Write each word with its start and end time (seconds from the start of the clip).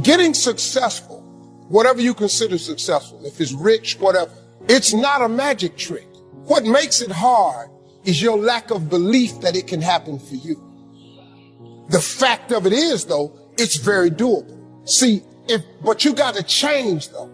Getting 0.00 0.32
successful, 0.32 1.20
whatever 1.68 2.00
you 2.00 2.14
consider 2.14 2.56
successful, 2.56 3.20
if 3.26 3.40
it's 3.40 3.52
rich, 3.52 3.98
whatever, 3.98 4.30
it's 4.68 4.94
not 4.94 5.20
a 5.20 5.28
magic 5.28 5.76
trick. 5.76 6.06
What 6.46 6.64
makes 6.64 7.02
it 7.02 7.10
hard 7.10 7.68
is 8.04 8.22
your 8.22 8.38
lack 8.38 8.70
of 8.70 8.88
belief 8.88 9.40
that 9.42 9.54
it 9.54 9.66
can 9.66 9.82
happen 9.82 10.18
for 10.18 10.34
you. 10.34 10.60
The 11.90 12.00
fact 12.00 12.52
of 12.52 12.66
it 12.66 12.72
is 12.72 13.04
though, 13.04 13.38
it's 13.58 13.76
very 13.76 14.10
doable. 14.10 14.58
See, 14.88 15.22
if, 15.46 15.62
but 15.84 16.04
you 16.04 16.14
got 16.14 16.34
to 16.36 16.42
change 16.42 17.10
though. 17.10 17.30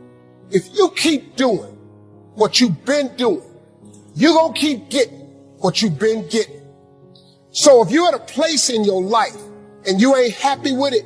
If 0.50 0.75
you 0.75 0.90
keep 0.96 1.36
doing 1.36 1.77
what 2.34 2.61
you've 2.61 2.84
been 2.84 3.14
doing, 3.16 3.48
you're 4.14 4.32
going 4.32 4.54
to 4.54 4.59
keep 4.59 4.88
getting 4.88 5.20
what 5.59 5.80
you've 5.80 5.98
been 5.98 6.27
getting. 6.29 6.61
So 7.50 7.82
if 7.82 7.90
you're 7.90 8.09
at 8.09 8.14
a 8.14 8.18
place 8.18 8.68
in 8.68 8.84
your 8.84 9.02
life 9.02 9.36
and 9.86 10.00
you 10.00 10.16
ain't 10.16 10.34
happy 10.34 10.72
with 10.72 10.92
it, 10.92 11.04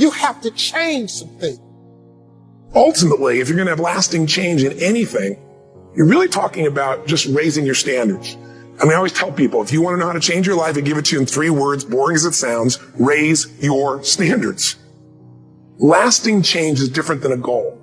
you 0.00 0.10
have 0.10 0.40
to 0.42 0.50
change 0.52 1.10
something. 1.10 1.58
Ultimately, 2.74 3.40
if 3.40 3.48
you're 3.48 3.56
going 3.56 3.66
to 3.66 3.72
have 3.72 3.80
lasting 3.80 4.26
change 4.26 4.62
in 4.62 4.78
anything, 4.80 5.38
you're 5.94 6.06
really 6.06 6.28
talking 6.28 6.66
about 6.66 7.06
just 7.06 7.26
raising 7.26 7.66
your 7.66 7.74
standards. 7.74 8.36
I 8.80 8.84
mean, 8.84 8.92
I 8.92 8.96
always 8.96 9.12
tell 9.12 9.30
people, 9.32 9.60
if 9.60 9.72
you 9.72 9.82
want 9.82 9.94
to 9.94 10.00
know 10.00 10.06
how 10.06 10.12
to 10.12 10.20
change 10.20 10.46
your 10.46 10.56
life, 10.56 10.76
I 10.76 10.80
give 10.80 10.96
it 10.96 11.06
to 11.06 11.16
you 11.16 11.20
in 11.20 11.26
three 11.26 11.50
words, 11.50 11.84
boring 11.84 12.14
as 12.16 12.24
it 12.24 12.32
sounds, 12.32 12.78
raise 12.98 13.46
your 13.62 14.02
standards. 14.02 14.76
Lasting 15.78 16.42
change 16.42 16.80
is 16.80 16.88
different 16.88 17.22
than 17.22 17.32
a 17.32 17.36
goal. 17.36 17.78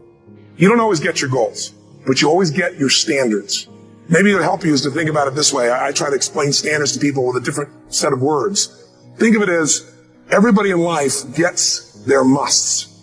You 0.55 0.69
don't 0.69 0.79
always 0.79 0.99
get 0.99 1.21
your 1.21 1.29
goals, 1.29 1.69
but 2.07 2.21
you 2.21 2.29
always 2.29 2.49
get 2.49 2.77
your 2.77 2.89
standards. 2.89 3.67
Maybe 4.09 4.31
it'll 4.31 4.41
help 4.41 4.63
you 4.63 4.73
is 4.73 4.81
to 4.83 4.91
think 4.91 5.09
about 5.09 5.27
it 5.27 5.35
this 5.35 5.53
way. 5.53 5.69
I, 5.69 5.89
I 5.89 5.91
try 5.91 6.09
to 6.09 6.15
explain 6.15 6.53
standards 6.53 6.93
to 6.93 6.99
people 6.99 7.27
with 7.27 7.35
a 7.35 7.45
different 7.45 7.93
set 7.93 8.13
of 8.13 8.21
words. 8.21 8.89
Think 9.17 9.35
of 9.35 9.41
it 9.41 9.49
as 9.49 9.93
everybody 10.31 10.71
in 10.71 10.79
life 10.79 11.35
gets 11.35 11.86
their 12.07 12.23
musts. 12.23 12.93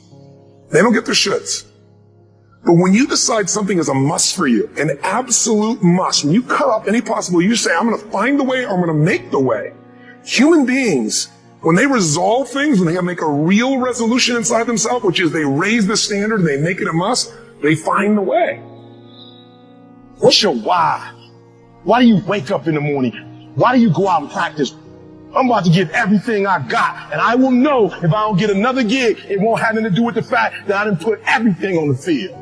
They 0.70 0.80
don't 0.80 0.92
get 0.92 1.04
their 1.04 1.14
shoulds. 1.14 1.66
But 2.64 2.74
when 2.74 2.94
you 2.94 3.06
decide 3.06 3.50
something 3.50 3.78
is 3.78 3.90
a 3.90 3.94
must 3.94 4.34
for 4.34 4.46
you, 4.46 4.70
an 4.78 4.98
absolute 5.02 5.82
must, 5.82 6.24
when 6.24 6.32
you 6.32 6.42
cut 6.42 6.66
off 6.66 6.88
any 6.88 7.02
possible, 7.02 7.42
you 7.42 7.54
say, 7.54 7.74
I'm 7.74 7.88
going 7.88 8.00
to 8.00 8.06
find 8.08 8.40
the 8.40 8.44
way 8.44 8.64
or 8.64 8.70
I'm 8.70 8.82
going 8.82 8.86
to 8.88 8.94
make 8.94 9.30
the 9.30 9.38
way. 9.38 9.74
Human 10.24 10.64
beings, 10.64 11.28
when 11.60 11.76
they 11.76 11.86
resolve 11.86 12.48
things, 12.48 12.80
when 12.80 12.92
they 12.92 13.00
make 13.02 13.20
a 13.20 13.28
real 13.28 13.78
resolution 13.78 14.36
inside 14.36 14.66
themselves, 14.66 15.04
which 15.04 15.20
is 15.20 15.30
they 15.30 15.44
raise 15.44 15.86
the 15.86 15.96
standard 15.96 16.40
and 16.40 16.48
they 16.48 16.56
make 16.56 16.80
it 16.80 16.88
a 16.88 16.92
must, 16.92 17.34
they 17.62 17.74
find 17.74 18.16
the 18.16 18.22
way. 18.22 18.56
What's 20.18 20.42
your 20.42 20.54
why? 20.54 21.12
Why 21.82 22.00
do 22.00 22.08
you 22.08 22.24
wake 22.24 22.50
up 22.50 22.66
in 22.66 22.74
the 22.74 22.80
morning? 22.80 23.52
Why 23.56 23.76
do 23.76 23.82
you 23.82 23.90
go 23.90 24.08
out 24.08 24.22
and 24.22 24.30
practice? 24.30 24.74
I'm 25.36 25.46
about 25.46 25.64
to 25.64 25.70
give 25.70 25.90
everything 25.90 26.46
I 26.46 26.60
got, 26.60 27.12
and 27.12 27.20
I 27.20 27.34
will 27.34 27.50
know 27.50 27.86
if 27.86 28.04
I 28.04 28.22
don't 28.22 28.38
get 28.38 28.50
another 28.50 28.84
gig, 28.84 29.18
it 29.28 29.40
won't 29.40 29.60
have 29.60 29.76
anything 29.76 29.90
to 29.90 29.96
do 29.96 30.02
with 30.04 30.14
the 30.14 30.22
fact 30.22 30.68
that 30.68 30.76
I 30.76 30.84
didn't 30.84 31.00
put 31.00 31.20
everything 31.26 31.76
on 31.76 31.88
the 31.88 31.94
field. 31.94 32.40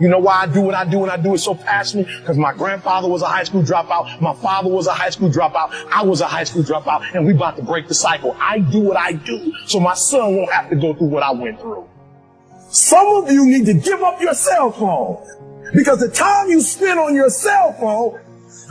You 0.00 0.08
know 0.08 0.18
why 0.18 0.40
I 0.40 0.46
do 0.46 0.62
what 0.62 0.74
I 0.74 0.86
do 0.86 1.02
and 1.02 1.10
I 1.10 1.18
do 1.18 1.34
it 1.34 1.38
so 1.38 1.54
passionately? 1.54 2.10
Because 2.20 2.38
my 2.38 2.54
grandfather 2.54 3.06
was 3.06 3.20
a 3.20 3.26
high 3.26 3.44
school 3.44 3.62
dropout. 3.62 4.18
My 4.22 4.32
father 4.32 4.70
was 4.70 4.86
a 4.86 4.94
high 4.94 5.10
school 5.10 5.28
dropout. 5.28 5.72
I 5.92 6.02
was 6.02 6.22
a 6.22 6.26
high 6.26 6.44
school 6.44 6.62
dropout 6.62 7.14
and 7.14 7.26
we 7.26 7.34
about 7.34 7.56
to 7.56 7.62
break 7.62 7.86
the 7.86 7.92
cycle. 7.92 8.34
I 8.40 8.60
do 8.60 8.80
what 8.80 8.96
I 8.96 9.12
do 9.12 9.52
so 9.66 9.78
my 9.78 9.92
son 9.92 10.36
won't 10.36 10.50
have 10.52 10.70
to 10.70 10.76
go 10.76 10.94
through 10.94 11.08
what 11.08 11.22
I 11.22 11.32
went 11.32 11.60
through. 11.60 11.86
Some 12.70 13.06
of 13.06 13.30
you 13.30 13.44
need 13.44 13.66
to 13.66 13.74
give 13.74 14.00
up 14.02 14.22
your 14.22 14.32
cell 14.32 14.72
phone 14.72 15.18
because 15.74 16.00
the 16.00 16.08
time 16.08 16.48
you 16.48 16.62
spend 16.62 16.98
on 16.98 17.14
your 17.14 17.28
cell 17.28 17.74
phone 17.74 18.20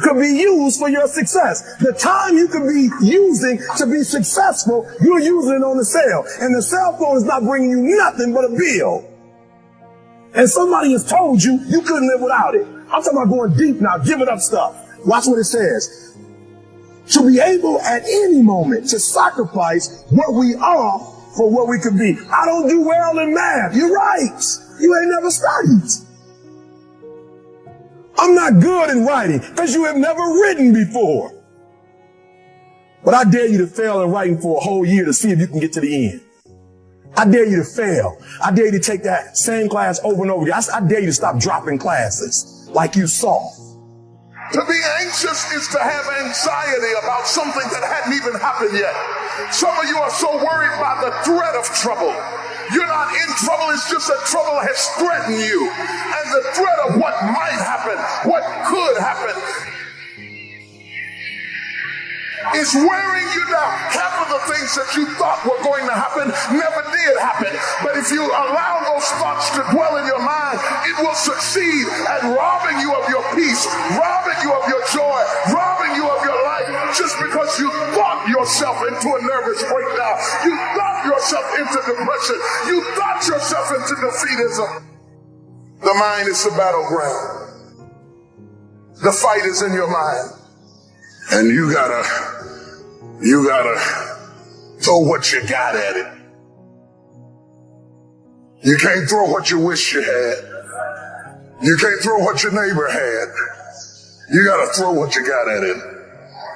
could 0.01 0.19
be 0.19 0.27
used 0.27 0.79
for 0.79 0.89
your 0.89 1.07
success. 1.07 1.77
The 1.79 1.93
time 1.93 2.35
you 2.35 2.47
could 2.47 2.67
be 2.67 2.89
using 3.05 3.59
to 3.77 3.85
be 3.85 4.03
successful, 4.03 4.89
you're 5.01 5.19
using 5.19 5.55
it 5.55 5.63
on 5.63 5.77
the 5.77 5.85
cell. 5.85 6.25
And 6.41 6.55
the 6.55 6.61
cell 6.61 6.97
phone 6.97 7.17
is 7.17 7.23
not 7.23 7.43
bringing 7.43 7.71
you 7.71 7.97
nothing 7.97 8.33
but 8.33 8.45
a 8.45 8.49
bill 8.49 9.09
and 10.33 10.49
somebody 10.49 10.91
has 10.91 11.03
told 11.03 11.43
you 11.43 11.59
you 11.67 11.81
couldn't 11.81 12.07
live 12.07 12.21
without 12.21 12.55
it. 12.55 12.67
I'm 12.91 13.01
talking 13.03 13.17
about 13.17 13.29
going 13.29 13.53
deep 13.55 13.81
now, 13.81 13.97
giving 13.97 14.27
up 14.27 14.39
stuff. 14.39 14.75
Watch 15.05 15.25
what 15.27 15.39
it 15.39 15.45
says. 15.45 16.17
To 17.11 17.27
be 17.27 17.39
able 17.39 17.81
at 17.81 18.03
any 18.03 18.41
moment 18.41 18.89
to 18.89 18.99
sacrifice 18.99 20.05
what 20.09 20.33
we 20.33 20.55
are 20.55 20.99
for 21.35 21.49
what 21.49 21.67
we 21.67 21.79
could 21.79 21.97
be. 21.97 22.17
I 22.31 22.45
don't 22.45 22.67
do 22.67 22.81
well 22.81 23.17
in 23.19 23.33
math. 23.33 23.75
You're 23.75 23.93
right. 23.93 24.41
You 24.79 24.95
ain't 24.99 25.11
never 25.11 25.31
studied. 25.31 26.08
I'm 28.19 28.35
not 28.35 28.61
good 28.61 28.89
in 28.89 29.05
writing 29.05 29.39
because 29.39 29.73
you 29.73 29.85
have 29.85 29.95
never 29.95 30.21
written 30.21 30.73
before. 30.73 31.33
But 33.05 33.13
I 33.13 33.23
dare 33.23 33.47
you 33.47 33.59
to 33.59 33.67
fail 33.67 34.01
in 34.01 34.09
writing 34.11 34.37
for 34.41 34.57
a 34.57 34.59
whole 34.59 34.85
year 34.85 35.05
to 35.05 35.13
see 35.13 35.31
if 35.31 35.39
you 35.39 35.47
can 35.47 35.61
get 35.61 35.71
to 35.73 35.79
the 35.79 36.09
end. 36.09 36.21
I 37.15 37.25
dare 37.25 37.45
you 37.45 37.57
to 37.57 37.63
fail. 37.63 38.21
I 38.43 38.51
dare 38.51 38.65
you 38.65 38.71
to 38.73 38.79
take 38.79 39.03
that 39.03 39.37
same 39.37 39.69
class 39.69 40.01
over 40.03 40.21
and 40.21 40.31
over 40.31 40.43
again. 40.43 40.61
I, 40.69 40.77
I 40.77 40.81
dare 40.81 40.99
you 40.99 41.07
to 41.07 41.13
stop 41.13 41.39
dropping 41.39 41.77
classes 41.77 42.69
like 42.73 42.97
you 42.97 43.07
saw. 43.07 43.51
To 44.51 44.65
be 44.67 44.79
anxious 44.99 45.51
is 45.53 45.67
to 45.69 45.79
have 45.79 46.05
anxiety 46.25 46.91
about 47.01 47.25
something 47.25 47.69
that 47.71 47.83
hadn't 47.83 48.13
even 48.17 48.33
happened 48.39 48.73
yet. 48.73 48.95
Some 49.51 49.75
of 49.77 49.85
you 49.87 49.97
are 49.97 50.11
so 50.11 50.29
worried 50.37 50.75
by 50.79 50.99
the 51.03 51.11
threat 51.23 51.55
of 51.55 51.65
trouble. 51.75 52.13
You're 52.71 52.87
not 52.87 53.09
in 53.15 53.29
trouble, 53.41 53.73
it's 53.73 53.89
just 53.89 54.07
that 54.07 54.21
trouble 54.29 54.59
has 54.61 54.79
threatened 55.01 55.41
you. 55.41 55.59
And 55.65 56.25
the 56.35 56.43
threat 56.53 56.79
of 56.85 57.01
what 57.01 57.15
might 57.25 57.57
happen, 57.57 57.97
what 58.29 58.43
could 58.69 58.95
happen, 59.01 59.35
is 62.55 62.73
wearing 62.73 63.27
you 63.33 63.43
down. 63.49 63.73
Half 63.93 64.25
of 64.25 64.29
the 64.33 64.41
things 64.53 64.69
that 64.77 64.89
you 64.97 65.05
thought 65.17 65.43
were 65.45 65.59
going 65.65 65.85
to 65.85 65.93
happen 65.93 66.29
never 66.55 66.81
did 66.93 67.13
happen. 67.19 67.51
But 67.83 67.97
if 67.97 68.09
you 68.09 68.25
allow 68.25 68.85
those 68.89 69.05
thoughts 69.21 69.49
to 69.57 69.61
dwell 69.73 69.97
in 69.97 70.05
your 70.05 70.21
mind, 70.21 70.57
it 70.87 70.95
will 71.03 71.17
succeed 71.17 71.85
at 72.09 72.23
robbing 72.25 72.79
you 72.81 72.93
of 72.95 73.05
your 73.09 73.25
peace, 73.35 73.65
robbing 73.97 74.39
you 74.41 74.51
of 74.53 74.65
your 74.69 74.78
yourself 78.39 78.77
into 78.87 79.07
a 79.07 79.21
nervous 79.21 79.61
breakdown. 79.63 80.15
You 80.45 80.55
thought 80.55 81.03
yourself 81.05 81.45
into 81.59 81.79
depression. 81.85 82.39
You 82.67 82.83
thought 82.95 83.27
yourself 83.27 83.67
into 83.75 83.95
defeatism. 83.95 84.85
The 85.81 85.93
mind 85.93 86.27
is 86.27 86.43
the 86.43 86.51
battleground. 86.51 87.49
The 89.03 89.11
fight 89.11 89.45
is 89.45 89.61
in 89.61 89.73
your 89.73 89.89
mind. 89.89 90.31
And 91.31 91.47
you 91.47 91.71
gotta, 91.71 92.03
you 93.21 93.47
gotta 93.47 93.77
throw 94.81 94.99
what 94.99 95.31
you 95.31 95.45
got 95.47 95.75
at 95.75 95.95
it. 95.95 96.07
You 98.63 98.77
can't 98.77 99.07
throw 99.07 99.29
what 99.31 99.49
you 99.49 99.59
wish 99.59 99.93
you 99.93 100.01
had. 100.01 100.45
You 101.61 101.77
can't 101.77 102.01
throw 102.01 102.19
what 102.19 102.43
your 102.43 102.51
neighbor 102.51 102.89
had. 102.89 103.27
You 104.33 104.45
gotta 104.45 104.73
throw 104.73 104.91
what 104.91 105.15
you 105.15 105.25
got 105.25 105.47
at 105.47 105.63
it. 105.63 105.98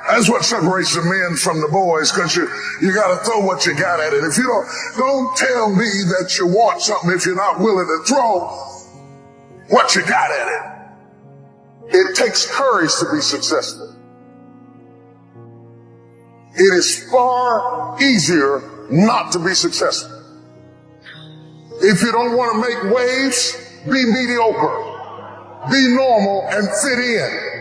That's 0.07 0.29
what 0.29 0.43
separates 0.43 0.95
the 0.95 1.01
men 1.01 1.37
from 1.37 1.61
the 1.61 1.69
boys, 1.69 2.11
because 2.11 2.35
you, 2.35 2.47
you 2.81 2.93
gotta 2.93 3.23
throw 3.23 3.39
what 3.39 3.65
you 3.65 3.73
got 3.73 4.01
at 4.01 4.13
it. 4.13 4.23
If 4.23 4.37
you 4.37 4.43
don't, 4.43 4.67
don't 4.97 5.37
tell 5.37 5.69
me 5.69 5.85
that 6.19 6.37
you 6.37 6.47
want 6.47 6.81
something 6.81 7.11
if 7.11 7.25
you're 7.25 7.35
not 7.35 7.59
willing 7.59 7.87
to 7.87 8.03
throw 8.05 8.49
what 9.69 9.95
you 9.95 10.01
got 10.01 10.29
at 10.29 10.47
it. 10.47 11.95
It 11.95 12.15
takes 12.15 12.45
courage 12.45 12.91
to 12.99 13.05
be 13.13 13.21
successful. 13.21 13.95
It 16.55 16.73
is 16.77 17.09
far 17.09 18.01
easier 18.01 18.61
not 18.91 19.31
to 19.31 19.39
be 19.39 19.53
successful. 19.53 20.11
If 21.81 22.01
you 22.01 22.11
don't 22.11 22.37
want 22.37 22.53
to 22.53 22.69
make 22.69 22.93
waves, 22.93 23.55
be 23.85 24.05
mediocre, 24.05 25.69
be 25.71 25.95
normal 25.95 26.45
and 26.49 26.67
fit 26.81 26.99
in. 26.99 27.52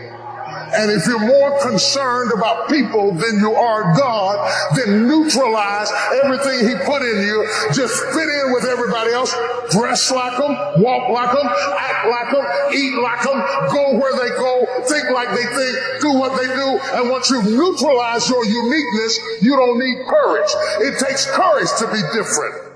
And 0.73 0.91
if 0.91 1.05
you're 1.05 1.19
more 1.19 1.59
concerned 1.61 2.31
about 2.33 2.67
people 2.69 3.13
than 3.13 3.39
you 3.39 3.53
are 3.53 3.95
God, 3.95 4.35
then 4.75 5.07
neutralize 5.07 5.91
everything 6.23 6.67
He 6.67 6.75
put 6.83 7.01
in 7.01 7.21
you. 7.21 7.47
Just 7.73 7.93
fit 8.09 8.27
in 8.27 8.53
with 8.53 8.65
everybody 8.65 9.13
else. 9.13 9.33
Dress 9.69 10.09
like 10.11 10.37
them, 10.37 10.57
walk 10.81 11.09
like 11.09 11.29
them, 11.29 11.47
act 11.77 12.07
like 12.09 12.29
them, 12.33 12.45
eat 12.73 12.95
like 13.01 13.21
them, 13.21 13.37
go 13.69 13.99
where 13.99 14.17
they 14.17 14.29
go, 14.35 14.65
think 14.87 15.09
like 15.13 15.29
they 15.29 15.45
think, 15.45 16.01
do 16.01 16.13
what 16.13 16.41
they 16.41 16.47
do. 16.47 16.79
And 16.97 17.09
once 17.09 17.29
you've 17.29 17.45
neutralized 17.45 18.29
your 18.29 18.43
uniqueness, 18.43 19.19
you 19.41 19.55
don't 19.55 19.77
need 19.77 20.05
courage. 20.07 20.49
It 20.81 20.99
takes 20.99 21.29
courage 21.29 21.69
to 21.79 21.87
be 21.87 22.01
different. 22.17 22.73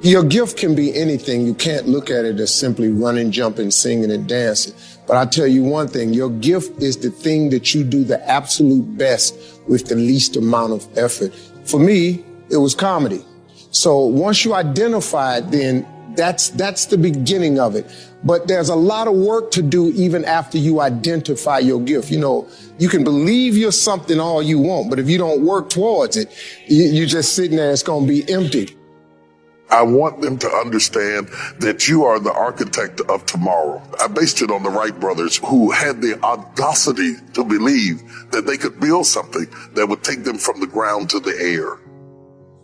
Your 0.00 0.22
gift 0.22 0.56
can 0.56 0.76
be 0.76 0.94
anything. 0.94 1.44
You 1.44 1.54
can't 1.54 1.88
look 1.88 2.08
at 2.08 2.24
it 2.24 2.38
as 2.38 2.54
simply 2.54 2.88
running, 2.88 3.32
jumping, 3.32 3.72
singing, 3.72 4.12
and 4.12 4.28
dancing. 4.28 4.74
But 5.08 5.16
I 5.16 5.24
tell 5.24 5.46
you 5.46 5.64
one 5.64 5.88
thing, 5.88 6.12
your 6.12 6.28
gift 6.28 6.82
is 6.82 6.98
the 6.98 7.10
thing 7.10 7.48
that 7.50 7.74
you 7.74 7.82
do 7.82 8.04
the 8.04 8.22
absolute 8.28 8.98
best 8.98 9.34
with 9.66 9.86
the 9.86 9.94
least 9.94 10.36
amount 10.36 10.74
of 10.74 10.98
effort. 10.98 11.34
For 11.64 11.80
me, 11.80 12.24
it 12.50 12.58
was 12.58 12.74
comedy. 12.74 13.24
So 13.70 14.04
once 14.04 14.44
you 14.44 14.54
identify 14.54 15.38
it, 15.38 15.50
then 15.50 15.86
that's, 16.14 16.50
that's 16.50 16.86
the 16.86 16.98
beginning 16.98 17.58
of 17.58 17.74
it. 17.74 17.86
But 18.22 18.48
there's 18.48 18.68
a 18.68 18.74
lot 18.74 19.08
of 19.08 19.14
work 19.14 19.50
to 19.52 19.62
do 19.62 19.92
even 19.92 20.24
after 20.24 20.58
you 20.58 20.80
identify 20.80 21.58
your 21.58 21.80
gift. 21.80 22.10
You 22.10 22.18
know, 22.18 22.48
you 22.78 22.88
can 22.88 23.02
believe 23.02 23.56
you're 23.56 23.72
something 23.72 24.20
all 24.20 24.42
you 24.42 24.58
want, 24.58 24.90
but 24.90 24.98
if 24.98 25.08
you 25.08 25.16
don't 25.16 25.42
work 25.42 25.70
towards 25.70 26.16
it, 26.16 26.34
you, 26.66 26.84
you're 26.84 27.06
just 27.06 27.34
sitting 27.34 27.56
there, 27.56 27.70
it's 27.70 27.82
going 27.82 28.06
to 28.06 28.12
be 28.12 28.30
empty. 28.30 28.77
I 29.70 29.82
want 29.82 30.22
them 30.22 30.38
to 30.38 30.48
understand 30.48 31.28
that 31.60 31.88
you 31.88 32.04
are 32.04 32.18
the 32.18 32.32
architect 32.32 33.00
of 33.02 33.26
tomorrow. 33.26 33.82
I 34.00 34.08
based 34.08 34.40
it 34.40 34.50
on 34.50 34.62
the 34.62 34.70
Wright 34.70 34.98
brothers 34.98 35.36
who 35.36 35.70
had 35.70 36.00
the 36.00 36.18
audacity 36.22 37.14
to 37.34 37.44
believe 37.44 38.02
that 38.30 38.46
they 38.46 38.56
could 38.56 38.80
build 38.80 39.06
something 39.06 39.46
that 39.74 39.86
would 39.86 40.02
take 40.02 40.24
them 40.24 40.38
from 40.38 40.60
the 40.60 40.66
ground 40.66 41.10
to 41.10 41.20
the 41.20 41.36
air. 41.38 41.78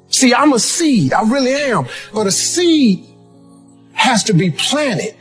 See, 0.09 0.33
I'm 0.33 0.53
a 0.53 0.59
seed. 0.59 1.13
I 1.13 1.23
really 1.29 1.53
am. 1.53 1.87
But 2.13 2.27
a 2.27 2.33
seed 2.33 3.07
has 3.93 4.25
to 4.25 4.33
be 4.33 4.51
planted. 4.51 5.17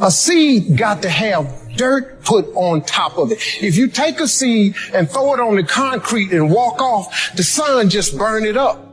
A 0.00 0.10
seed 0.10 0.76
got 0.76 1.02
to 1.02 1.08
have 1.08 1.46
dirt 1.76 2.22
put 2.24 2.46
on 2.54 2.82
top 2.82 3.16
of 3.16 3.32
it. 3.32 3.38
If 3.62 3.76
you 3.76 3.88
take 3.88 4.20
a 4.20 4.28
seed 4.28 4.74
and 4.92 5.08
throw 5.08 5.34
it 5.34 5.40
on 5.40 5.56
the 5.56 5.62
concrete 5.62 6.32
and 6.32 6.50
walk 6.50 6.80
off, 6.80 7.32
the 7.36 7.42
sun 7.42 7.88
just 7.88 8.18
burn 8.18 8.44
it 8.44 8.56
up. 8.56 8.89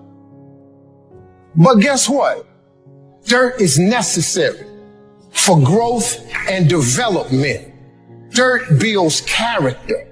But 1.57 1.75
guess 1.75 2.07
what? 2.07 2.45
Dirt 3.25 3.59
is 3.59 3.79
necessary 3.79 4.65
for 5.31 5.59
growth 5.59 6.23
and 6.47 6.69
development. 6.69 7.73
Dirt 8.31 8.79
builds 8.79 9.21
character. 9.21 10.07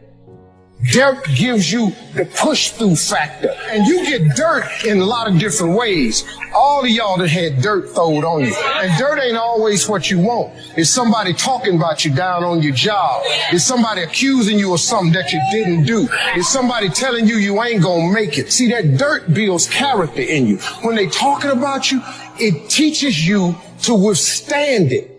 Dirt 0.91 1.25
gives 1.35 1.71
you 1.71 1.91
the 2.13 2.25
push 2.25 2.71
through 2.71 2.95
factor. 2.95 3.49
And 3.69 3.85
you 3.87 4.05
get 4.05 4.35
dirt 4.35 4.65
in 4.85 4.99
a 4.99 5.05
lot 5.05 5.27
of 5.27 5.39
different 5.39 5.75
ways. 5.75 6.25
All 6.53 6.83
of 6.83 6.89
y'all 6.89 7.17
that 7.17 7.29
had 7.29 7.61
dirt 7.61 7.89
thrown 7.89 8.23
on 8.23 8.41
you. 8.41 8.53
And 8.55 8.97
dirt 8.99 9.19
ain't 9.19 9.37
always 9.37 9.87
what 9.87 10.11
you 10.11 10.19
want. 10.19 10.53
It's 10.77 10.89
somebody 10.89 11.33
talking 11.33 11.75
about 11.75 12.05
you 12.05 12.13
down 12.13 12.43
on 12.43 12.61
your 12.61 12.73
job. 12.73 13.23
It's 13.51 13.63
somebody 13.63 14.01
accusing 14.01 14.59
you 14.59 14.73
of 14.73 14.79
something 14.79 15.13
that 15.13 15.31
you 15.31 15.41
didn't 15.51 15.85
do. 15.85 16.07
It's 16.35 16.49
somebody 16.49 16.89
telling 16.89 17.25
you 17.25 17.37
you 17.37 17.61
ain't 17.63 17.81
gonna 17.81 18.11
make 18.11 18.37
it. 18.37 18.51
See, 18.51 18.69
that 18.69 18.97
dirt 18.97 19.33
builds 19.33 19.67
character 19.67 20.21
in 20.21 20.45
you. 20.45 20.57
When 20.81 20.95
they 20.95 21.07
talking 21.07 21.51
about 21.51 21.91
you, 21.91 22.01
it 22.37 22.69
teaches 22.69 23.27
you 23.27 23.55
to 23.83 23.95
withstand 23.95 24.91
it. 24.91 25.11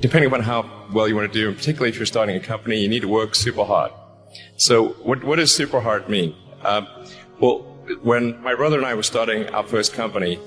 Depending 0.00 0.32
on 0.32 0.40
how 0.40 0.88
well 0.92 1.08
you 1.08 1.16
want 1.16 1.32
to 1.32 1.38
do, 1.38 1.48
and 1.48 1.56
particularly 1.56 1.90
if 1.90 1.96
you're 1.96 2.06
starting 2.06 2.36
a 2.36 2.40
company, 2.40 2.80
you 2.80 2.88
need 2.88 3.00
to 3.00 3.08
work 3.08 3.34
super 3.34 3.64
hard. 3.64 3.92
So 4.56 4.90
what, 5.02 5.24
what 5.24 5.36
does 5.36 5.54
super 5.54 5.80
hard 5.80 6.08
mean? 6.08 6.34
Um, 6.62 6.86
well, 7.40 7.60
when 8.02 8.40
my 8.42 8.54
brother 8.54 8.78
and 8.78 8.86
I 8.86 8.94
were 8.94 9.02
starting 9.02 9.48
our 9.50 9.64
first 9.64 9.92
company, 9.92 10.38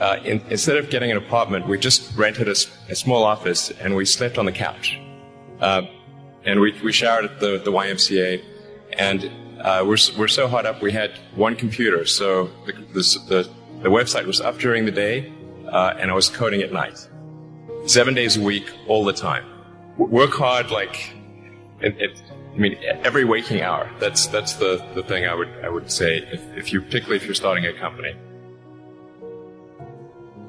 uh, 0.00 0.18
in, 0.24 0.40
instead 0.50 0.76
of 0.76 0.90
getting 0.90 1.10
an 1.10 1.16
apartment, 1.16 1.66
we 1.68 1.78
just 1.78 2.16
rented 2.16 2.48
a, 2.48 2.56
a 2.90 2.94
small 2.94 3.24
office 3.24 3.70
and 3.70 3.94
we 3.94 4.04
slept 4.04 4.38
on 4.38 4.46
the 4.46 4.52
couch. 4.52 4.98
Uh, 5.60 5.82
and 6.44 6.60
we, 6.60 6.72
we 6.82 6.92
showered 6.92 7.24
at 7.24 7.40
the, 7.40 7.60
the 7.64 7.70
YMCA. 7.70 8.42
And 8.98 9.30
uh, 9.60 9.84
we're, 9.86 9.96
we're 10.18 10.28
so 10.28 10.48
hot 10.48 10.66
up, 10.66 10.82
we 10.82 10.92
had 10.92 11.12
one 11.34 11.54
computer. 11.54 12.04
So 12.04 12.50
the, 12.66 12.72
the, 12.72 13.48
the, 13.82 13.88
website 13.88 14.26
was 14.26 14.40
up 14.40 14.58
during 14.58 14.84
the 14.84 14.90
day, 14.90 15.32
uh, 15.68 15.94
and 15.98 16.10
I 16.10 16.14
was 16.14 16.28
coding 16.28 16.62
at 16.62 16.72
night. 16.72 17.08
Seven 17.86 18.14
days 18.14 18.36
a 18.36 18.40
week, 18.40 18.70
all 18.88 19.04
the 19.04 19.12
time. 19.12 19.44
Work 19.96 20.32
hard, 20.32 20.70
like, 20.70 21.14
it, 21.82 22.00
it, 22.00 22.22
I 22.54 22.58
mean, 22.58 22.78
every 23.04 23.24
waking 23.24 23.62
hour. 23.62 23.90
That's 23.98 24.26
that's 24.26 24.54
the, 24.54 24.84
the 24.94 25.02
thing 25.02 25.26
I 25.26 25.34
would 25.34 25.48
I 25.62 25.68
would 25.68 25.90
say 25.90 26.18
if, 26.18 26.56
if 26.56 26.72
you 26.72 26.80
particularly 26.80 27.16
if 27.16 27.26
you're 27.26 27.34
starting 27.34 27.66
a 27.66 27.72
company. 27.72 28.14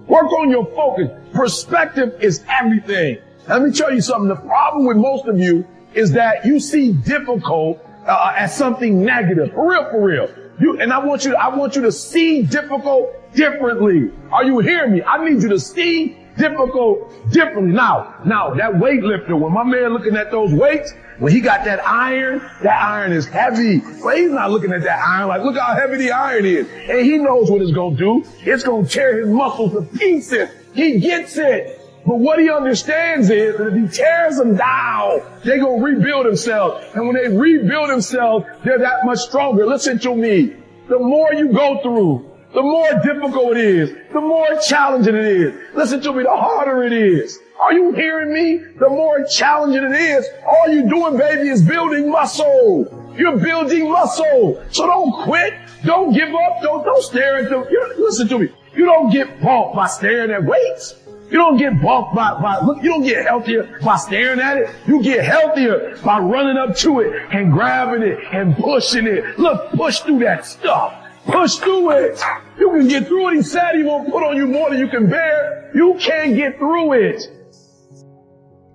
Work 0.08 0.32
on 0.34 0.50
your 0.50 0.66
focus. 0.68 1.10
Perspective 1.34 2.22
is 2.22 2.44
everything. 2.50 3.20
Let 3.48 3.62
me 3.62 3.72
tell 3.72 3.94
you 3.94 4.02
something. 4.02 4.28
The 4.28 4.36
problem 4.36 4.86
with 4.86 4.98
most 4.98 5.26
of 5.28 5.40
you 5.40 5.66
is 5.94 6.12
that 6.12 6.46
you 6.46 6.60
see 6.60 6.92
difficult 6.92 7.80
uh, 8.06 8.34
as 8.36 8.56
something 8.56 9.04
negative. 9.04 9.54
For 9.54 9.70
real, 9.70 9.90
for 9.90 10.02
real. 10.02 10.30
You, 10.60 10.80
and 10.80 10.94
I 10.94 11.04
want 11.04 11.26
you, 11.26 11.36
I 11.36 11.56
want 11.56 11.76
you 11.76 11.82
to 11.84 11.92
see 11.92 12.44
difficult 12.44 13.34
differently. 13.34 14.12
Are 14.32 14.44
you 14.44 14.60
hearing 14.60 14.94
me? 14.94 15.04
I 15.04 15.24
need 15.24 15.42
you 15.42 15.50
to 15.50 15.60
see 15.60 16.18
difficult 16.38 17.32
differently. 17.32 17.74
Now, 17.74 18.16
now 18.26 18.54
that 18.54 18.74
weightlifter, 18.74 19.40
when 19.40 19.54
my 19.54 19.64
man 19.64 19.94
looking 19.94 20.16
at 20.16 20.32
those 20.32 20.54
weights, 20.54 20.94
when 21.20 21.32
he 21.32 21.42
got 21.42 21.64
that 21.66 21.86
iron, 21.86 22.40
that 22.64 22.82
iron 22.82 23.12
is 23.12 23.26
heavy. 23.26 23.80
But 23.80 24.18
he's 24.18 24.32
not 24.32 24.52
looking 24.52 24.74
at 24.74 24.84
that 24.84 25.00
iron 25.00 25.28
like, 25.28 25.44
look 25.44 25.58
how 25.58 25.76
heavy 25.76 25.98
the 25.98 26.12
iron 26.12 26.46
is. 26.46 26.68
And 26.90 27.02
he 27.06 27.18
knows 27.18 27.50
what 27.50 27.62
it's 27.62 27.72
to 27.72 27.96
do. 27.96 28.26
It's 28.42 28.64
to 28.64 28.86
tear 28.86 29.20
his 29.20 29.30
muscles 29.30 29.74
to 29.74 29.98
pieces. 29.98 30.50
He 30.74 31.00
gets 31.00 31.38
it. 31.38 31.80
But 32.06 32.18
what 32.18 32.40
he 32.40 32.50
understands 32.50 33.30
is 33.30 33.58
that 33.58 33.68
if 33.68 33.74
he 33.76 33.88
tears 33.88 34.38
them 34.38 34.58
down, 34.58 35.22
they're 35.46 35.60
going 35.60 35.80
to 35.80 35.86
rebuild 35.86 36.26
themselves. 36.26 36.84
And 36.96 37.08
when 37.08 37.16
they 37.16 37.30
rebuild 37.30 37.90
themselves, 37.90 38.46
they're 38.66 38.80
that 38.80 39.06
much 39.06 39.20
stronger. 39.20 39.66
Listen 39.66 40.00
to 40.00 40.16
me. 40.16 40.54
The 40.90 41.00
more 41.00 41.34
you 41.34 41.54
go 41.54 41.82
through, 41.82 42.30
the 42.54 42.62
more 42.62 42.90
difficult 43.04 43.58
it 43.58 43.66
is, 43.66 43.94
the 44.12 44.22
more 44.22 44.48
challenging 44.68 45.16
it 45.16 45.26
is. 45.26 45.54
Listen 45.74 46.02
to 46.02 46.14
me, 46.14 46.24
the 46.24 46.36
harder 46.36 46.84
it 46.84 46.94
is. 46.94 47.40
Are 47.60 47.74
you 47.74 47.94
hearing 47.94 48.34
me? 48.34 48.58
The 48.78 48.90
more 48.90 49.26
challenging 49.26 49.84
it 49.84 49.96
is, 49.96 50.28
all 50.46 50.70
you're 50.70 50.88
doing, 50.88 51.18
baby, 51.18 51.50
is 51.50 51.64
building 51.64 52.12
muscle. 52.12 53.14
You're 53.18 53.38
building 53.38 53.90
muscle. 53.90 54.64
So 54.72 54.86
don't 54.86 55.24
quit. 55.24 55.54
Don't 55.84 56.14
give 56.14 56.30
up. 56.30 56.62
Don't, 56.62 56.84
don't 56.84 57.04
stare 57.04 57.38
at 57.38 57.50
them. 57.50 57.66
You, 57.72 57.94
listen 57.98 58.28
to 58.30 58.40
me. 58.40 58.50
You 58.76 58.86
don't 58.86 59.12
get 59.12 59.42
bulked 59.42 59.76
by 59.76 59.88
staring 59.88 60.32
at 60.32 60.44
weights. 60.44 60.96
You 61.30 61.38
don't 61.40 61.58
get 61.58 61.82
bulked 61.82 62.16
by, 62.16 62.40
by, 62.40 62.60
look, 62.60 62.84
you 62.84 62.90
don't 62.90 63.04
get 63.04 63.26
healthier 63.26 63.80
by 63.84 63.98
staring 63.98 64.40
at 64.40 64.58
it. 64.58 64.70
You 64.86 65.02
get 65.02 65.26
healthier 65.26 65.98
by 66.04 66.20
running 66.20 66.58
up 66.58 66.76
to 66.78 67.00
it 67.00 67.14
and 67.32 67.52
grabbing 67.52 68.04
it 68.04 68.20
and 68.32 68.56
pushing 68.56 69.08
it. 69.08 69.40
Look, 69.40 69.72
push 69.72 70.00
through 70.00 70.20
that 70.20 70.46
stuff. 70.46 71.03
Push 71.26 71.56
through 71.56 71.92
it. 71.92 72.22
You 72.60 72.70
can 72.72 72.88
get 72.88 73.08
through 73.08 73.30
it. 73.30 73.36
He 73.36 73.42
said 73.42 73.76
he 73.76 73.84
won't 73.84 74.12
put 74.12 74.24
on 74.24 74.36
you 74.36 74.48
more 74.48 74.70
than 74.70 74.80
you 74.80 74.88
can 74.88 75.10
bear. 75.10 75.72
You 75.74 75.96
can't 76.00 76.36
get 76.36 76.58
through 76.58 76.94
it. 76.94 77.30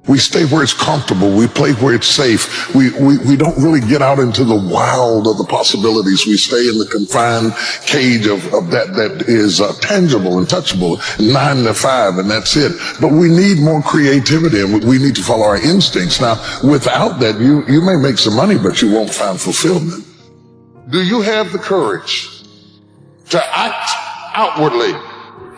We 0.09 0.17
stay 0.17 0.47
where 0.47 0.63
it's 0.63 0.73
comfortable. 0.73 1.37
We 1.37 1.47
play 1.47 1.73
where 1.75 1.95
it's 1.95 2.07
safe. 2.07 2.75
We, 2.75 2.91
we, 2.93 3.19
we 3.19 3.37
don't 3.37 3.57
really 3.59 3.81
get 3.81 4.01
out 4.01 4.19
into 4.19 4.43
the 4.43 4.57
wild 4.57 5.27
of 5.27 5.37
the 5.37 5.45
possibilities. 5.45 6.27
We 6.27 6.39
stay 6.39 6.67
in 6.67 6.79
the 6.79 6.87
confined 6.87 7.53
cage 7.85 8.27
of, 8.27 8.43
of 8.55 8.71
that, 8.71 8.95
that 8.95 9.29
is 9.29 9.61
uh, 9.61 9.75
tangible 9.83 10.39
and 10.39 10.47
touchable, 10.47 10.97
nine 11.21 11.63
to 11.65 11.75
five, 11.75 12.17
and 12.17 12.31
that's 12.31 12.57
it. 12.57 12.73
But 13.03 13.13
we 13.13 13.29
need 13.29 13.59
more 13.59 13.83
creativity 13.83 14.63
and 14.63 14.83
we 14.83 14.99
need 14.99 15.15
to 15.17 15.23
follow 15.23 15.45
our 15.45 15.61
instincts. 15.61 16.23
Now, 16.23 16.37
without 16.65 17.21
that, 17.21 17.39
you, 17.39 17.67
you 17.69 17.83
may 17.83 17.97
make 17.97 18.17
some 18.17 18.35
money, 18.35 18.57
but 18.57 18.81
you 18.81 18.91
won't 18.91 19.13
find 19.13 19.39
fulfillment. 19.39 20.07
Do 20.89 21.03
you 21.03 21.21
have 21.21 21.53
the 21.53 21.59
courage 21.59 22.38
to 23.31 23.59
act 23.59 23.91
outwardly 24.35 24.93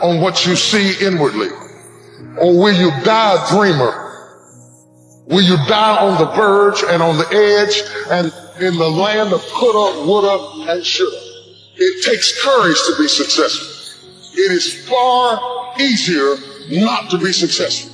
on 0.02 0.20
what 0.20 0.46
you 0.46 0.56
see 0.56 1.04
inwardly? 1.04 1.48
Or 2.38 2.58
will 2.58 2.74
you 2.74 2.90
die 3.04 3.36
a 3.36 3.54
dreamer 3.54 4.10
Will 5.30 5.42
you 5.42 5.56
die 5.68 5.96
on 5.96 6.18
the 6.18 6.26
verge 6.32 6.82
and 6.82 7.00
on 7.00 7.16
the 7.16 7.28
edge 7.30 7.84
and 8.10 8.32
in 8.60 8.76
the 8.76 8.90
land 8.90 9.32
of 9.32 9.40
coulda, 9.52 10.04
woulda, 10.04 10.72
and 10.72 10.84
shoulda? 10.84 11.16
It 11.76 12.04
takes 12.04 12.42
courage 12.42 12.76
to 12.88 12.94
be 12.98 13.06
successful. 13.06 13.68
It 14.32 14.50
is 14.50 14.88
far 14.88 15.72
easier 15.78 16.34
not 16.70 17.10
to 17.10 17.18
be 17.18 17.30
successful. 17.30 17.92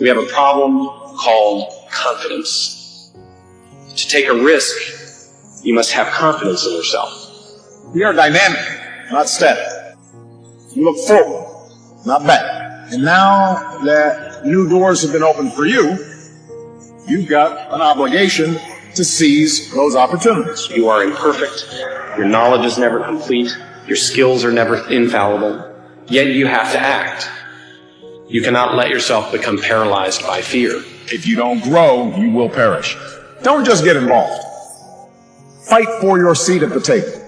We 0.00 0.06
have 0.06 0.18
a 0.18 0.26
problem 0.26 0.86
called 1.18 1.72
confidence. 1.90 3.12
To 3.96 4.08
take 4.08 4.28
a 4.28 4.34
risk, 4.34 5.64
you 5.64 5.74
must 5.74 5.90
have 5.90 6.06
confidence 6.12 6.64
in 6.64 6.74
yourself. 6.74 7.23
We 7.94 8.02
are 8.02 8.12
dynamic, 8.12 8.58
not 9.12 9.28
static. 9.28 9.64
You 10.72 10.82
look 10.82 11.06
forward, 11.06 11.70
not 12.04 12.26
back. 12.26 12.92
And 12.92 13.04
now 13.04 13.78
that 13.84 14.44
new 14.44 14.68
doors 14.68 15.00
have 15.02 15.12
been 15.12 15.22
opened 15.22 15.52
for 15.52 15.64
you, 15.64 15.96
you've 17.06 17.28
got 17.28 17.72
an 17.72 17.80
obligation 17.80 18.58
to 18.96 19.04
seize 19.04 19.72
those 19.72 19.94
opportunities. 19.94 20.68
You 20.70 20.88
are 20.88 21.04
imperfect. 21.04 21.72
Your 22.18 22.26
knowledge 22.26 22.66
is 22.66 22.78
never 22.78 22.98
complete. 22.98 23.56
Your 23.86 23.96
skills 23.96 24.44
are 24.44 24.50
never 24.50 24.88
infallible. 24.90 25.72
Yet 26.08 26.26
you 26.26 26.48
have 26.48 26.72
to 26.72 26.78
act. 26.80 27.28
You 28.26 28.42
cannot 28.42 28.74
let 28.74 28.90
yourself 28.90 29.30
become 29.30 29.60
paralyzed 29.60 30.22
by 30.22 30.42
fear. 30.42 30.82
If 31.12 31.28
you 31.28 31.36
don't 31.36 31.62
grow, 31.62 32.12
you 32.16 32.32
will 32.32 32.48
perish. 32.48 32.96
Don't 33.44 33.64
just 33.64 33.84
get 33.84 33.94
involved. 33.94 34.42
Fight 35.68 35.86
for 36.00 36.18
your 36.18 36.34
seat 36.34 36.64
at 36.64 36.70
the 36.70 36.80
table. 36.80 37.23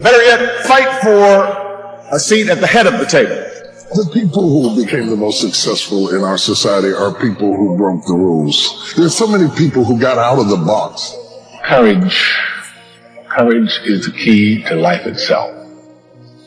Better 0.00 0.22
yet, 0.22 0.64
fight 0.66 1.02
for 1.02 2.14
a 2.14 2.18
seat 2.18 2.48
at 2.48 2.60
the 2.60 2.66
head 2.66 2.86
of 2.86 2.98
the 3.00 3.06
table. 3.06 3.34
The 3.94 4.10
people 4.12 4.42
who 4.48 4.84
became 4.84 5.08
the 5.08 5.16
most 5.16 5.40
successful 5.40 6.14
in 6.14 6.22
our 6.22 6.38
society 6.38 6.92
are 6.92 7.12
people 7.14 7.56
who 7.56 7.76
broke 7.76 8.04
the 8.06 8.14
rules. 8.14 8.94
There's 8.96 9.16
so 9.16 9.26
many 9.26 9.48
people 9.56 9.84
who 9.84 9.98
got 9.98 10.18
out 10.18 10.38
of 10.38 10.48
the 10.48 10.56
box. 10.56 11.16
Courage. 11.64 12.36
Courage 13.28 13.80
is 13.84 14.06
the 14.06 14.12
key 14.12 14.62
to 14.64 14.76
life 14.76 15.06
itself. 15.06 15.54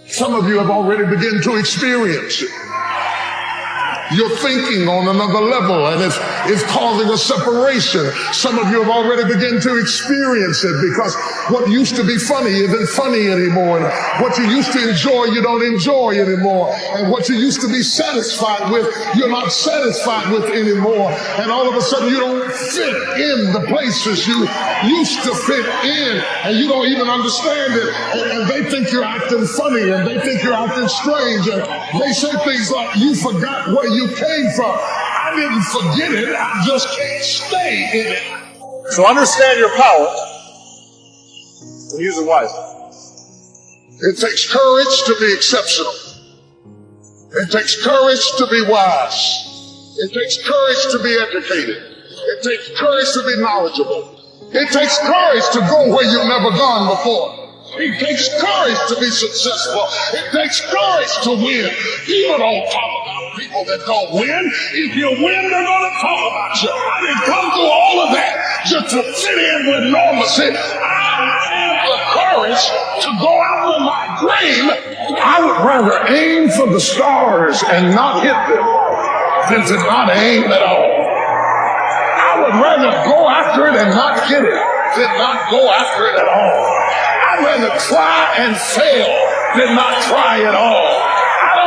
Some 0.08 0.34
of 0.36 0.48
you 0.48 0.58
have 0.60 0.70
already 0.70 1.03
begun 1.03 1.41
to 1.41 1.55
experience 1.58 2.41
it. 2.41 2.51
You're 4.13 4.38
thinking 4.38 4.88
on 4.88 5.08
another 5.08 5.39
level, 5.39 5.88
and 5.88 6.03
if 6.03 6.15
is 6.48 6.64
causing 6.64 7.10
a 7.10 7.18
separation. 7.18 8.12
Some 8.34 8.58
of 8.58 8.70
you 8.70 8.82
have 8.84 8.92
already 8.92 9.24
begun 9.24 9.62
to 9.62 9.78
experience 9.78 10.64
it 10.64 10.76
because 10.90 11.16
what 11.50 11.70
used 11.70 11.96
to 11.96 12.04
be 12.04 12.18
funny 12.18 12.52
isn't 12.52 12.88
funny 12.90 13.28
anymore. 13.28 13.80
And 13.80 14.24
what 14.24 14.38
you 14.38 14.46
used 14.46 14.72
to 14.74 14.90
enjoy, 14.90 15.26
you 15.26 15.42
don't 15.42 15.64
enjoy 15.64 16.20
anymore. 16.20 16.74
And 16.96 17.12
what 17.12 17.30
you 17.30 17.36
used 17.36 17.62
to 17.62 17.68
be 17.68 17.82
satisfied 17.82 18.72
with, 18.72 18.88
you're 19.16 19.30
not 19.30 19.52
satisfied 19.52 20.32
with 20.32 20.46
anymore. 20.52 21.12
And 21.40 21.52
all 21.52 21.68
of 21.70 21.76
a 21.76 21.82
sudden 21.82 22.10
you 22.10 22.20
don't 22.20 22.52
fit 22.52 22.96
in 23.20 23.54
the 23.54 23.66
places 23.68 24.28
you 24.28 24.48
used 24.84 25.24
to 25.24 25.36
fit 25.36 25.66
in 25.86 26.24
and 26.44 26.58
you 26.58 26.68
don't 26.68 26.88
even 26.88 27.08
understand 27.10 27.74
it. 27.74 27.94
And, 27.94 28.32
and 28.32 28.50
they 28.50 28.70
think 28.70 28.92
you're 28.92 29.04
acting 29.04 29.46
funny 29.46 29.90
and 29.90 30.08
they 30.08 30.20
think 30.22 30.44
you're 30.44 30.54
acting 30.54 30.88
strange. 30.88 31.48
And 31.48 31.62
they 32.02 32.14
say 32.14 32.32
things 32.44 32.72
like, 32.72 32.98
you 32.98 33.16
forgot 33.16 33.70
where 33.70 33.88
you 33.88 34.08
came 34.08 34.50
from. 34.56 34.80
I 35.32 35.36
didn't 35.36 35.64
forget 35.64 36.12
it. 36.12 36.36
I 36.36 36.64
just 36.68 36.92
can't 36.98 37.24
stay 37.24 37.88
in 37.94 38.08
it. 38.12 38.92
So 38.92 39.08
understand 39.08 39.60
your 39.60 39.74
power 39.78 40.08
and 41.94 42.02
use 42.02 42.18
it 42.18 42.28
wisely. 42.28 42.60
It 44.12 44.18
takes 44.20 44.52
courage 44.52 44.96
to 45.08 45.16
be 45.22 45.32
exceptional. 45.32 45.94
It 47.32 47.50
takes 47.50 47.82
courage 47.82 48.20
to 48.40 48.48
be 48.52 48.66
wise. 48.68 49.96
It 50.04 50.12
takes 50.12 50.36
courage 50.44 50.84
to 50.92 51.00
be 51.00 51.16
educated. 51.16 51.80
It 51.80 52.44
takes 52.44 52.78
courage 52.78 53.14
to 53.14 53.24
be 53.24 53.42
knowledgeable. 53.42 54.20
It 54.52 54.68
takes 54.74 55.00
courage 55.00 55.48
to 55.54 55.60
go 55.62 55.96
where 55.96 56.04
you've 56.12 56.28
never 56.28 56.52
gone 56.52 56.90
before. 56.92 57.40
It 57.80 58.00
takes 58.04 58.28
courage 58.36 58.80
to 58.90 59.00
be 59.00 59.08
successful. 59.08 59.88
It 60.12 60.28
takes 60.34 60.60
courage 60.60 61.14
to 61.24 61.30
win. 61.40 61.72
Don't 62.38 62.68
talk 62.68 62.84
about 62.84 63.00
people 63.36 63.64
that 63.64 63.80
don't 63.86 64.12
win. 64.12 64.44
If 64.76 64.96
you 64.96 65.08
win, 65.08 65.42
they're 65.48 65.68
going 65.68 65.88
to 65.88 65.96
talk 66.04 66.20
about 66.32 66.54
you. 66.60 66.72
I 66.72 66.98
didn't 67.00 67.24
come 67.24 67.48
through 67.56 67.72
all 67.72 67.98
of 68.04 68.10
that 68.12 68.34
just 68.68 68.88
to 68.92 69.00
fit 69.04 69.38
in 69.40 69.60
with 69.72 69.84
normalcy. 69.92 70.52
I 70.52 71.32
have 71.40 71.88
the 71.88 72.02
courage 72.12 72.64
to 73.08 73.10
go 73.24 73.32
after 73.40 73.78
my 73.88 74.04
dream. 74.20 74.64
I 75.16 75.38
would 75.40 75.60
rather 75.64 75.96
aim 76.12 76.50
for 76.52 76.68
the 76.68 76.80
stars 76.80 77.64
and 77.72 77.96
not 77.96 78.24
hit 78.24 78.36
them 78.36 78.68
than 79.48 79.62
to 79.64 79.76
not 79.88 80.12
aim 80.12 80.52
at 80.52 80.64
all. 80.64 80.92
I 80.92 82.32
would 82.44 82.56
rather 82.60 82.92
go 83.08 83.30
after 83.30 83.68
it 83.68 83.76
and 83.80 83.92
not 83.96 84.28
get 84.28 84.44
it 84.44 84.60
than 84.96 85.12
not 85.16 85.50
go 85.52 85.72
after 85.72 86.04
it 86.12 86.16
at 86.20 86.28
all. 86.28 86.68
I'd 87.32 87.42
rather 87.48 87.72
try 87.80 88.36
and 88.44 88.58
fail 88.58 89.08
than 89.56 89.76
not 89.76 90.04
try 90.04 90.44
at 90.44 90.56
all. 90.56 91.21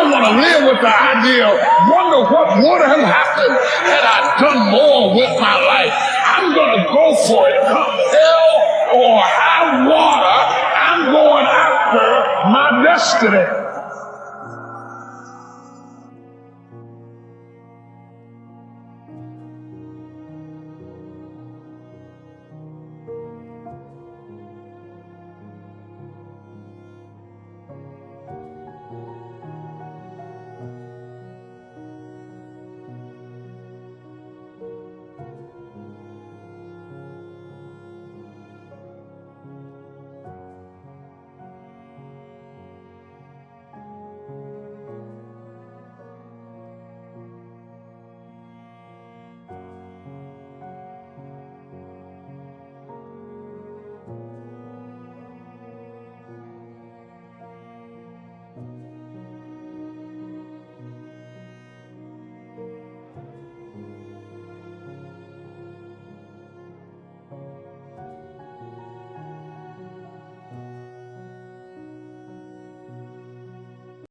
Don't 0.05 0.13
want 0.13 0.27
to 0.27 0.37
live 0.37 0.71
with 0.71 0.83
the 0.83 0.95
idea, 1.17 1.49
wonder 1.89 2.29
what 2.29 2.61
would 2.61 2.83
have 2.85 3.01
happened 3.01 3.57
had 3.89 4.05
I 4.05 4.37
done 4.39 4.71
more 4.71 5.17
with 5.17 5.41
my 5.41 5.57
life. 5.65 5.95
I'm 6.29 6.55
going 6.55 6.77
to 6.77 6.85
go 6.93 7.17
for 7.25 7.49
it. 7.49 7.57
Come 7.65 7.97
hell 8.13 9.01
or 9.01 9.23
high 9.25 9.89
water, 9.89 10.37
I'm 10.77 11.11
going 11.11 11.47
after 11.47 12.51
my 12.53 12.85
destiny. 12.85 13.64